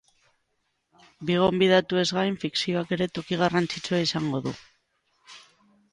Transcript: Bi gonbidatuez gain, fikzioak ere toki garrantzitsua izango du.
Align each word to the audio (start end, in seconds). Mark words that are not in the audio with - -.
Bi 1.29 1.35
gonbidatuez 1.43 2.07
gain, 2.19 2.37
fikzioak 2.45 2.97
ere 2.97 3.09
toki 3.19 3.41
garrantzitsua 3.45 4.03
izango 4.09 4.45
du. 4.47 4.59